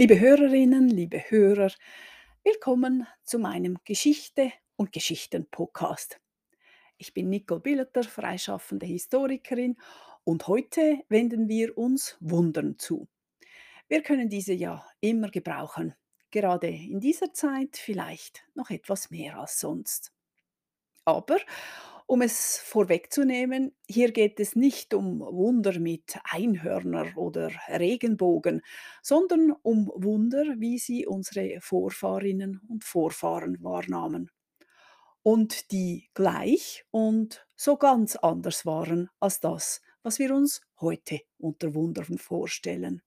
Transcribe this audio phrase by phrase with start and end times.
[0.00, 1.72] Liebe Hörerinnen, liebe Hörer,
[2.44, 6.20] willkommen zu meinem Geschichte und Geschichten Podcast.
[6.98, 9.76] Ich bin Nicole Billeter, freischaffende Historikerin
[10.22, 13.08] und heute wenden wir uns Wundern zu.
[13.88, 15.96] Wir können diese ja immer gebrauchen,
[16.30, 20.12] gerade in dieser Zeit vielleicht noch etwas mehr als sonst.
[21.04, 21.38] Aber
[22.08, 28.62] um es vorwegzunehmen, hier geht es nicht um Wunder mit Einhörner oder Regenbogen,
[29.02, 34.30] sondern um Wunder, wie sie unsere Vorfahrinnen und Vorfahren wahrnahmen
[35.22, 41.74] und die gleich und so ganz anders waren als das, was wir uns heute unter
[41.74, 43.02] Wundern vorstellen.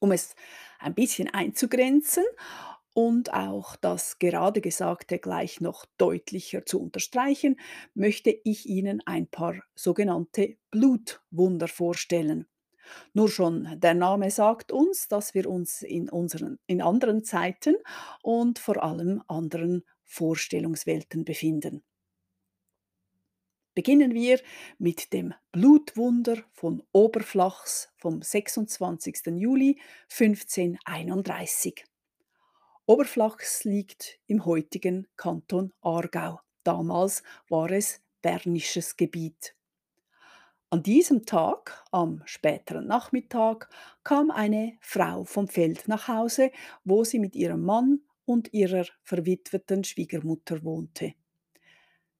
[0.00, 0.34] Um es
[0.78, 2.24] ein bisschen einzugrenzen
[2.94, 7.58] und auch das gerade Gesagte gleich noch deutlicher zu unterstreichen,
[7.94, 12.46] möchte ich Ihnen ein paar sogenannte Blutwunder vorstellen.
[13.12, 17.76] Nur schon der Name sagt uns, dass wir uns in, unseren, in anderen Zeiten
[18.22, 21.84] und vor allem anderen Vorstellungswelten befinden.
[23.74, 24.40] Beginnen wir
[24.78, 29.26] mit dem Blutwunder von Oberflachs vom 26.
[29.36, 29.78] Juli
[30.10, 31.84] 1531.
[32.86, 36.40] Oberflachs liegt im heutigen Kanton Aargau.
[36.64, 39.54] Damals war es bernisches Gebiet.
[40.70, 43.68] An diesem Tag, am späteren Nachmittag,
[44.04, 46.52] kam eine Frau vom Feld nach Hause,
[46.84, 51.14] wo sie mit ihrem Mann und ihrer verwitweten Schwiegermutter wohnte.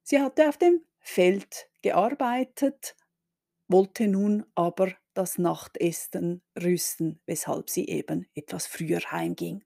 [0.02, 2.96] Sie hatte auf dem Feld gearbeitet,
[3.68, 9.62] wollte nun aber das Nachtessen rüsten, weshalb sie eben etwas früher heimging.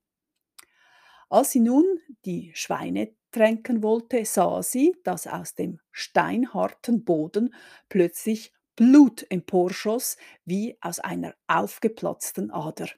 [1.34, 1.84] Als sie nun
[2.24, 7.52] die Schweine tränken wollte, sah sie, dass aus dem steinharten Boden
[7.88, 12.88] plötzlich Blut emporschoss, wie aus einer aufgeplatzten Ader.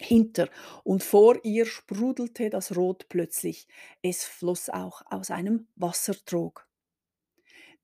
[0.00, 0.48] Hinter
[0.82, 3.68] und vor ihr sprudelte das Rot plötzlich.
[4.02, 6.68] Es floss auch aus einem Wassertrog.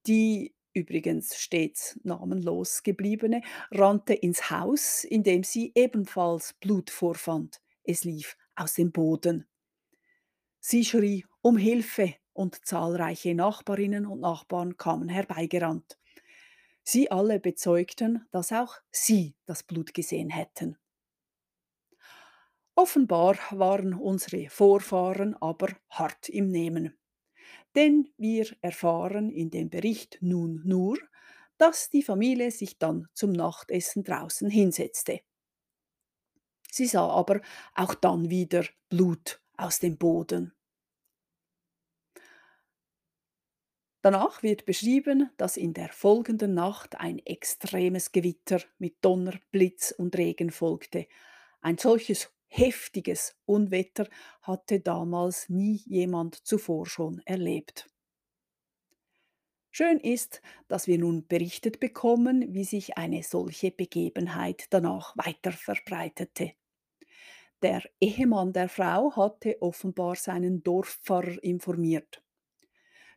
[0.08, 7.60] Die übrigens stets namenlos gebliebene, rannte ins Haus, in dem sie ebenfalls Blut vorfand.
[7.84, 9.46] Es lief aus dem Boden.
[10.60, 15.98] Sie schrie um Hilfe und zahlreiche Nachbarinnen und Nachbarn kamen herbeigerannt.
[16.82, 20.78] Sie alle bezeugten, dass auch sie das Blut gesehen hätten.
[22.74, 26.96] Offenbar waren unsere Vorfahren aber hart im Nehmen.
[27.74, 30.96] Denn wir erfahren in dem Bericht nun nur,
[31.58, 35.20] dass die Familie sich dann zum Nachtessen draußen hinsetzte.
[36.70, 37.40] Sie sah aber
[37.74, 40.52] auch dann wieder Blut aus dem Boden.
[44.02, 50.16] Danach wird beschrieben, dass in der folgenden Nacht ein extremes Gewitter mit Donner, Blitz und
[50.16, 51.08] Regen folgte.
[51.60, 54.08] Ein solches heftiges Unwetter
[54.42, 57.90] hatte damals nie jemand zuvor schon erlebt.
[59.70, 66.52] Schön ist, dass wir nun berichtet bekommen, wie sich eine solche Begebenheit danach weiter verbreitete.
[67.62, 72.20] Der Ehemann der Frau hatte offenbar seinen Dorfpfarrer informiert.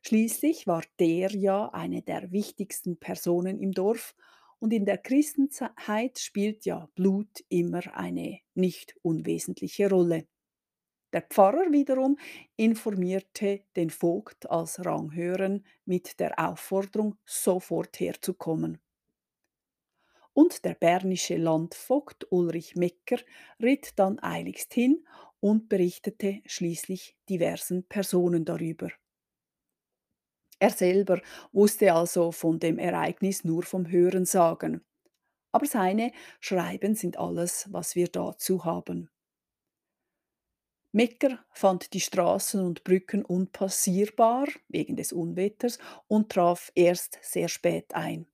[0.04, 4.16] Schließlich war der ja eine der wichtigsten Personen im Dorf
[4.60, 10.28] und in der Christenheit spielt ja Blut immer eine nicht unwesentliche Rolle.
[11.14, 12.18] Der Pfarrer wiederum
[12.58, 18.80] informierte den Vogt als Ranghören mit der Aufforderung, sofort herzukommen.
[20.34, 23.18] Und der bernische Landvogt Ulrich Mecker
[23.62, 25.06] ritt dann eiligst hin
[25.40, 28.90] und berichtete schließlich diversen Personen darüber.
[30.60, 31.20] Er selber
[31.52, 34.86] wusste also von dem Ereignis nur vom Hörensagen.
[35.52, 39.10] Aber seine Schreiben sind alles, was wir dazu haben.
[40.94, 47.96] Mecker fand die Straßen und Brücken unpassierbar wegen des Unwetters und traf erst sehr spät
[47.96, 48.31] ein.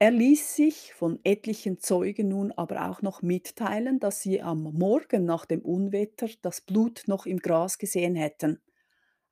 [0.00, 5.24] Er ließ sich von etlichen Zeugen nun aber auch noch mitteilen, dass sie am Morgen
[5.24, 8.60] nach dem Unwetter das Blut noch im Gras gesehen hätten.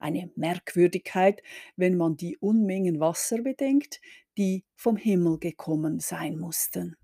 [0.01, 1.41] Eine Merkwürdigkeit,
[1.77, 4.01] wenn man die Unmengen Wasser bedenkt,
[4.37, 6.97] die vom Himmel gekommen sein mussten.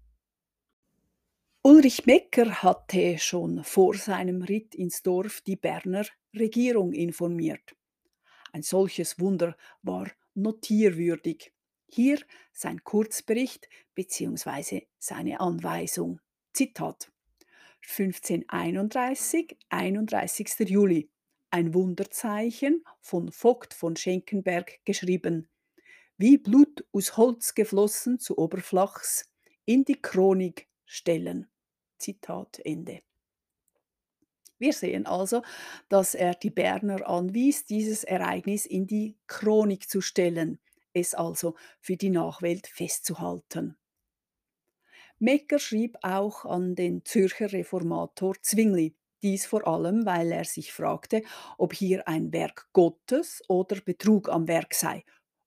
[1.62, 6.04] Ulrich Becker hatte schon vor seinem Ritt ins Dorf die Berner
[6.34, 7.76] Regierung informiert.
[8.50, 11.52] Ein solches Wunder war notierwürdig.
[11.94, 12.18] Hier
[12.54, 14.86] sein Kurzbericht bzw.
[14.98, 16.22] seine Anweisung.
[16.54, 17.12] Zitat
[17.86, 20.70] 1531, 31.
[20.70, 21.10] Juli.
[21.50, 25.50] Ein Wunderzeichen von Vogt von Schenkenberg geschrieben.
[26.16, 29.30] Wie Blut aus Holz geflossen zu Oberflachs
[29.66, 31.50] in die Chronik stellen.
[31.98, 33.02] Zitat Ende.
[34.56, 35.42] Wir sehen also,
[35.90, 40.58] dass er die Berner anwies, dieses Ereignis in die Chronik zu stellen,
[40.92, 43.76] es also für die Nachwelt festzuhalten.
[45.18, 51.22] Mecker schrieb auch an den Zürcher Reformator Zwingli, dies vor allem, weil er sich fragte,
[51.58, 55.04] ob hier ein Werk Gottes oder Betrug am Werk sei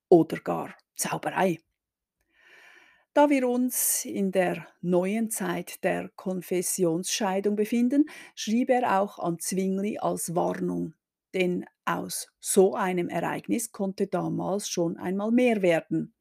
[0.08, 1.60] oder gar Zauberei.
[3.14, 8.06] Da wir uns in der neuen Zeit der Konfessionsscheidung befinden,
[8.36, 10.94] schrieb er auch an Zwingli als Warnung,
[11.36, 16.16] denn aus so einem Ereignis konnte damals schon einmal mehr werden.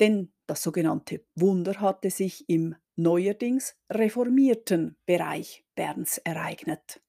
[0.00, 7.00] Denn das sogenannte Wunder hatte sich im neuerdings reformierten Bereich Berns ereignet.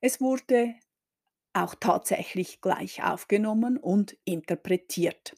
[0.00, 0.74] Es wurde
[1.52, 5.34] auch tatsächlich gleich aufgenommen und interpretiert.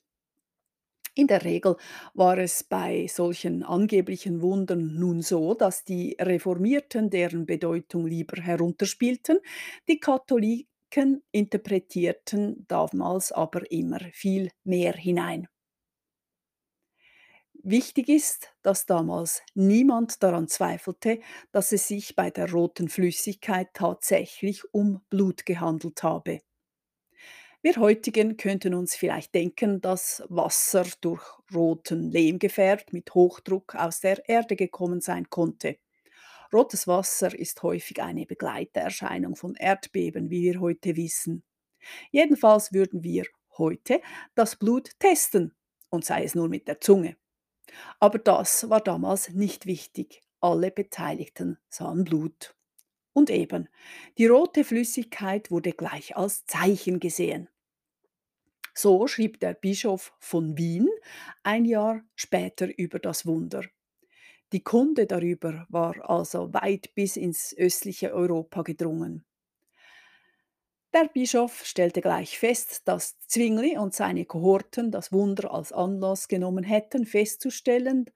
[1.20, 1.76] In der Regel
[2.14, 9.38] war es bei solchen angeblichen Wundern nun so, dass die Reformierten deren Bedeutung lieber herunterspielten,
[9.86, 15.46] die Katholiken interpretierten damals aber immer viel mehr hinein.
[17.62, 21.20] Wichtig ist, dass damals niemand daran zweifelte,
[21.52, 26.40] dass es sich bei der roten Flüssigkeit tatsächlich um Blut gehandelt habe.
[27.62, 31.22] Wir heutigen könnten uns vielleicht denken, dass Wasser durch
[31.54, 35.76] roten Lehm gefärbt mit Hochdruck aus der Erde gekommen sein konnte.
[36.54, 41.42] Rotes Wasser ist häufig eine Begleiterscheinung von Erdbeben, wie wir heute wissen.
[42.10, 43.26] Jedenfalls würden wir
[43.58, 44.00] heute
[44.34, 45.54] das Blut testen,
[45.90, 47.16] und sei es nur mit der Zunge.
[47.98, 50.22] Aber das war damals nicht wichtig.
[50.40, 52.54] Alle Beteiligten sahen Blut.
[53.12, 53.68] Und eben,
[54.18, 57.48] die rote Flüssigkeit wurde gleich als Zeichen gesehen.
[58.74, 60.88] So schrieb der Bischof von Wien
[61.42, 63.64] ein Jahr später über das Wunder.
[64.52, 69.24] Die Kunde darüber war also weit bis ins östliche Europa gedrungen.
[70.92, 76.64] Der Bischof stellte gleich fest, dass Zwingli und seine Kohorten das Wunder als Anlass genommen
[76.64, 78.06] hätten, festzustellen,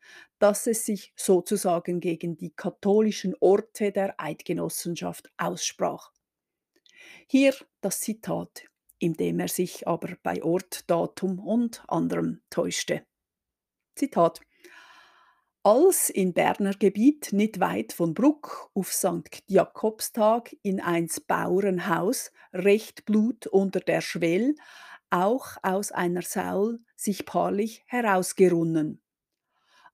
[0.41, 6.11] dass es sich sozusagen gegen die katholischen Orte der Eidgenossenschaft aussprach.
[7.29, 8.65] Hier das Zitat,
[8.99, 13.07] in dem er sich aber bei Ort, Datum und anderem täuschte.
[13.95, 14.41] Zitat
[15.67, 19.43] als in Berner Gebiet nicht weit von Bruck auf St.
[19.47, 24.57] Jakobstag in eins Bauernhaus recht Blut unter der Schwell
[25.09, 29.01] auch aus einer Saul sich paarlich herausgerunnen.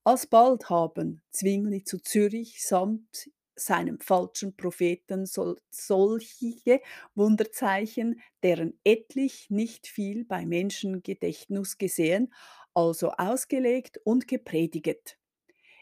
[0.02, 6.80] Alsbald haben Zwingli zu Zürich samt seinem falschen Propheten sol solche
[7.14, 12.32] Wunderzeichen, deren etlich nicht viel bei Menschengedächtnis gesehen,
[12.74, 15.19] also ausgelegt und geprediget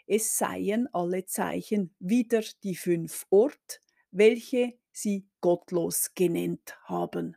[0.08, 7.36] es seien alle Zeichen wieder die fünf Ort, welche sie gottlos genannt haben.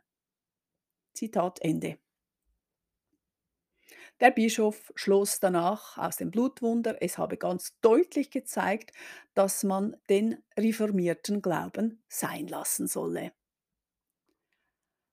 [1.12, 1.98] Zitat Ende.
[4.20, 8.92] Der Bischof schloss danach aus dem Blutwunder, es habe ganz deutlich gezeigt,
[9.34, 13.32] dass man den reformierten Glauben sein lassen solle.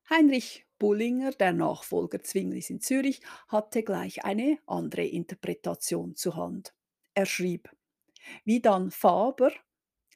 [0.10, 6.74] Heinrich Bullinger, der Nachfolger Zwinglis in Zürich, hatte gleich eine andere Interpretation zur Hand.
[7.16, 7.70] Er schrieb,
[8.46, 9.52] wie dann Faber,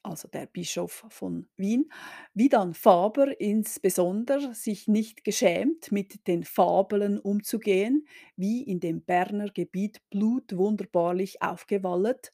[0.03, 1.91] also der Bischof von Wien,
[2.33, 8.07] wie dann Faber insbesondere sich nicht geschämt, mit den Fabeln umzugehen,
[8.37, 12.33] wie in dem Berner Gebiet Blut wunderbarlich aufgewallet,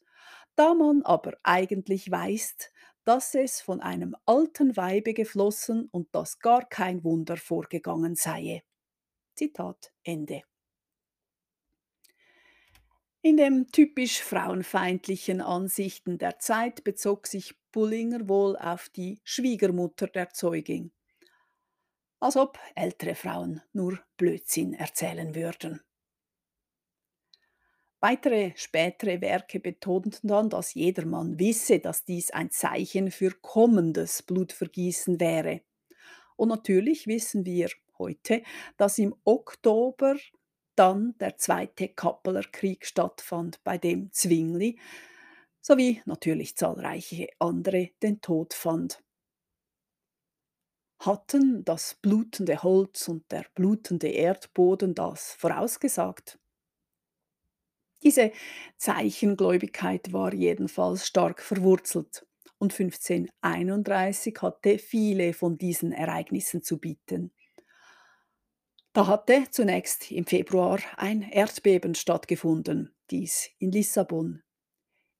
[0.56, 2.56] da man aber eigentlich weiß,
[3.04, 8.62] dass es von einem alten Weibe geflossen und dass gar kein Wunder vorgegangen sei.
[9.36, 10.42] Zitat Ende.
[13.22, 20.30] In den typisch frauenfeindlichen Ansichten der Zeit bezog sich Bullinger wohl auf die Schwiegermutter der
[20.30, 20.92] Zeugin,
[22.18, 25.82] als ob ältere Frauen nur Blödsinn erzählen würden.
[28.00, 35.20] Weitere spätere Werke betonten dann, dass jedermann wisse, dass dies ein Zeichen für kommendes Blutvergießen
[35.20, 35.60] wäre.
[36.36, 38.42] Und natürlich wissen wir heute,
[38.78, 40.16] dass im Oktober
[40.80, 44.78] dann der Zweite Kappeler Krieg stattfand, bei dem Zwingli
[45.60, 49.04] sowie natürlich zahlreiche andere den Tod fand.
[51.00, 56.38] Hatten das blutende Holz und der blutende Erdboden das vorausgesagt?
[58.02, 58.32] Diese
[58.78, 67.34] Zeichengläubigkeit war jedenfalls stark verwurzelt und 1531 hatte viele von diesen Ereignissen zu bieten.
[68.92, 74.42] Da hatte zunächst im Februar ein Erdbeben stattgefunden, dies in Lissabon.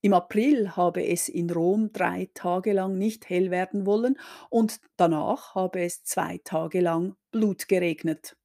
[0.03, 5.55] Im April habe es in Rom drei Tage lang nicht hell werden wollen und danach
[5.55, 8.37] habe es zwei Tage lang Blut geregnet.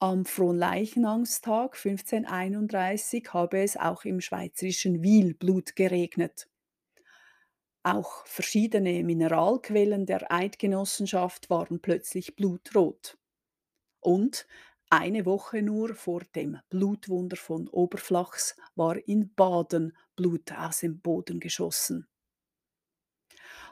[0.00, 6.46] Am Fronleichnamstag 1531 habe es auch im schweizerischen Wil Blut geregnet.
[7.82, 13.19] Auch verschiedene Mineralquellen der Eidgenossenschaft waren plötzlich blutrot.
[14.00, 14.46] Und
[14.88, 21.38] eine Woche nur vor dem Blutwunder von Oberflachs war in Baden Blut aus dem Boden
[21.38, 22.08] geschossen.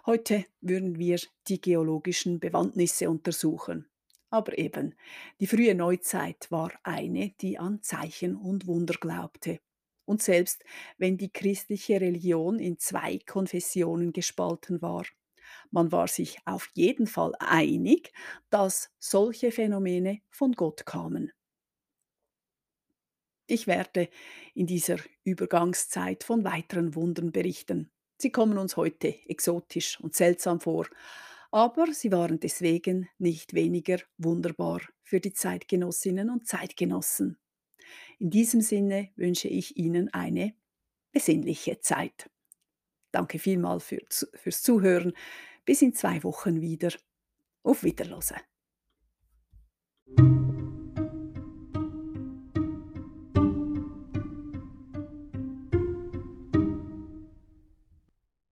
[0.07, 1.19] Heute würden wir
[1.49, 3.89] die geologischen Bewandtnisse untersuchen.
[4.31, 4.95] Aber eben,
[5.41, 9.61] die frühe Neuzeit war eine, die an Zeichen und Wunder glaubte.
[10.05, 10.65] Und selbst
[10.99, 15.05] wenn die christliche Religion in zwei Konfessionen gespalten war,
[15.71, 18.13] man war sich auf jeden Fall einig,
[18.51, 21.33] dass solche Phänomene von Gott kamen.
[23.47, 24.11] Ich werde
[24.55, 27.91] in dieser Übergangszeit von weiteren Wundern berichten.
[28.19, 30.87] Sie kommen uns heute exotisch und seltsam vor,
[31.51, 37.39] aber sie waren deswegen nicht weniger wunderbar für die Zeitgenossinnen und Zeitgenossen.
[38.19, 40.55] In diesem Sinne wünsche ich Ihnen eine
[41.13, 42.29] besinnliche Zeit.
[43.19, 43.99] Danke vielmals für,
[44.35, 45.13] fürs Zuhören.
[45.65, 46.93] Bis in zwei Wochen wieder.
[47.65, 48.37] Auf Wiederlose.